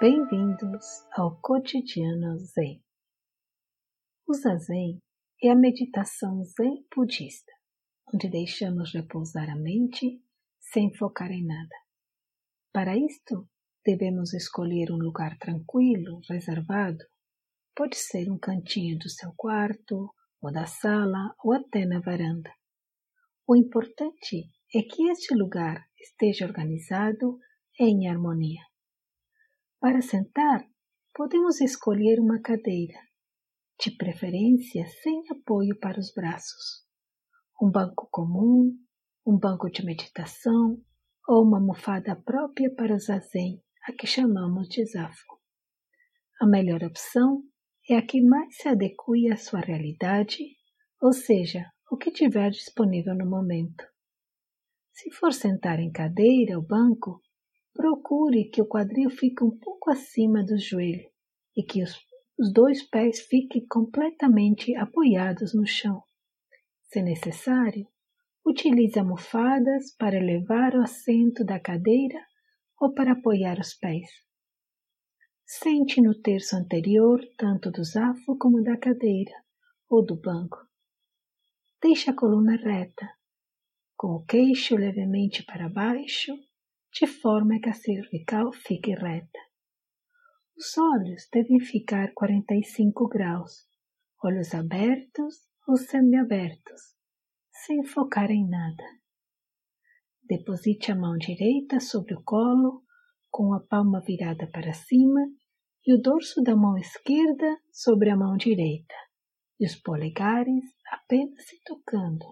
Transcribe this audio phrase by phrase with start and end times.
[0.00, 2.80] Bem-vindos ao Cotidiano Zen.
[4.28, 5.02] O Zazen
[5.42, 7.50] é a meditação Zen budista,
[8.14, 10.22] onde deixamos repousar a mente
[10.60, 11.74] sem focar em nada.
[12.72, 13.48] Para isto,
[13.84, 17.04] devemos escolher um lugar tranquilo, reservado.
[17.74, 22.52] Pode ser um cantinho do seu quarto, ou da sala, ou até na varanda.
[23.48, 27.40] O importante é que este lugar esteja organizado
[27.80, 28.62] em harmonia.
[29.80, 30.68] Para sentar,
[31.14, 32.98] podemos escolher uma cadeira,
[33.78, 36.84] de preferência sem apoio para os braços,
[37.62, 38.76] um banco comum,
[39.24, 40.82] um banco de meditação
[41.28, 45.38] ou uma almofada própria para o zazen, a que chamamos de zafo.
[46.40, 47.44] A melhor opção
[47.88, 50.44] é a que mais se adeque à sua realidade,
[51.00, 53.84] ou seja, o que tiver disponível no momento.
[54.92, 57.22] Se for sentar em cadeira ou banco,
[57.74, 61.08] Procure que o quadril fique um pouco acima do joelho
[61.56, 61.96] e que os,
[62.38, 66.02] os dois pés fiquem completamente apoiados no chão.
[66.84, 67.86] Se necessário,
[68.44, 72.18] utilize almofadas para elevar o assento da cadeira
[72.80, 74.08] ou para apoiar os pés.
[75.44, 79.34] Sente no terço anterior tanto do zafo como da cadeira
[79.88, 80.58] ou do banco.
[81.82, 83.08] Deixe a coluna reta,
[83.96, 86.32] com o queixo levemente para baixo
[86.92, 89.38] de forma que a cervical fique reta.
[90.56, 93.68] Os olhos devem ficar 45 graus,
[94.24, 95.36] olhos abertos
[95.66, 96.96] ou semiabertos,
[97.50, 98.84] sem focar em nada.
[100.24, 102.82] Deposite a mão direita sobre o colo,
[103.30, 105.20] com a palma virada para cima
[105.86, 108.94] e o dorso da mão esquerda sobre a mão direita,
[109.60, 112.26] e os polegares apenas se tocando,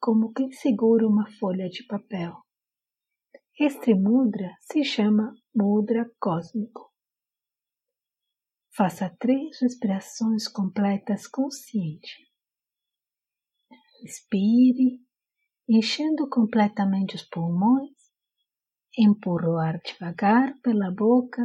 [0.00, 2.47] como quem segura uma folha de papel.
[3.60, 6.94] Este mudra se chama mudra cósmico.
[8.70, 12.30] Faça três respirações completas consciente.
[14.00, 15.04] Inspire,
[15.68, 17.98] enchendo completamente os pulmões.
[18.96, 21.42] Empurra o ar devagar pela boca,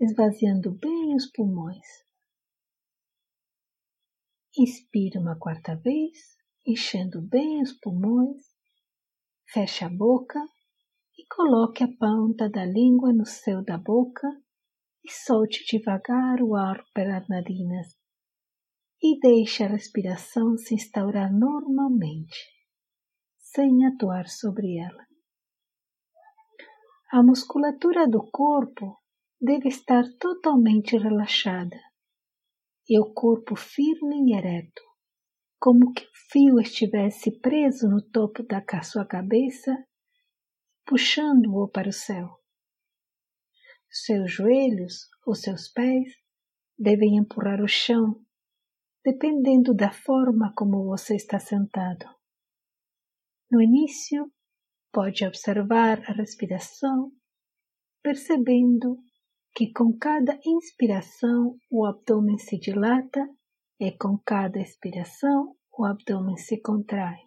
[0.00, 1.86] esvaziando bem os pulmões.
[4.58, 8.44] Inspire uma quarta vez, enchendo bem os pulmões.
[9.48, 10.44] Feche a boca
[11.24, 14.28] coloque a ponta da língua no céu da boca
[15.04, 17.96] e solte devagar o ar pelas narinas
[19.02, 22.36] e deixe a respiração se instaurar normalmente,
[23.38, 25.06] sem atuar sobre ela.
[27.12, 28.98] A musculatura do corpo
[29.40, 31.78] deve estar totalmente relaxada
[32.88, 34.82] e o corpo firme e ereto,
[35.58, 39.72] como que o fio estivesse preso no topo da sua cabeça
[40.86, 42.40] puxando-o para o céu.
[43.90, 46.14] Seus joelhos ou seus pés
[46.78, 48.24] devem empurrar o chão,
[49.04, 52.06] dependendo da forma como você está sentado.
[53.50, 54.30] No início,
[54.92, 57.12] pode observar a respiração,
[58.02, 58.96] percebendo
[59.54, 63.26] que com cada inspiração o abdômen se dilata
[63.80, 67.25] e com cada expiração o abdômen se contrai.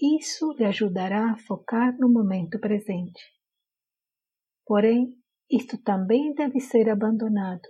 [0.00, 3.20] Isso lhe ajudará a focar no momento presente.
[4.64, 5.16] Porém,
[5.50, 7.68] isto também deve ser abandonado,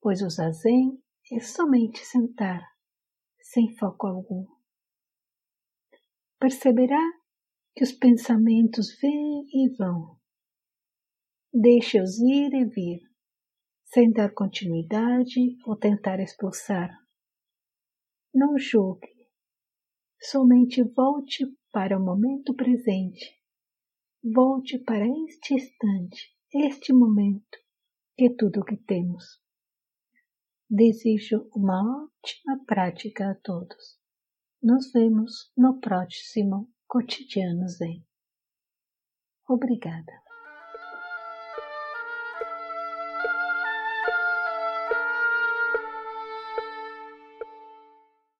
[0.00, 0.98] pois o zazen
[1.30, 2.62] é somente sentar,
[3.40, 4.46] sem foco algum.
[6.38, 7.02] Perceberá
[7.74, 10.18] que os pensamentos vêm e vão.
[11.52, 13.00] Deixe-os ir e vir,
[13.84, 16.90] sem dar continuidade ou tentar expulsar.
[18.34, 19.21] Não julgue,
[20.24, 23.42] Somente volte para o momento presente.
[24.22, 27.58] Volte para este instante, este momento,
[28.16, 29.42] que é tudo o que temos.
[30.70, 33.98] Desejo uma ótima prática a todos.
[34.62, 38.06] Nos vemos no próximo Cotidiano Zen.
[39.48, 40.21] Obrigada.